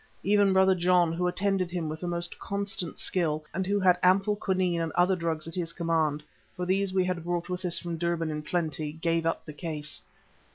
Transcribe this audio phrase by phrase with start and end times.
[0.23, 4.35] Even Brother John, who attended him with the most constant skill, and who had ample
[4.35, 6.23] quinine and other drugs at his command,
[6.55, 10.01] for these we had brought with us from Durban in plenty, gave up the case.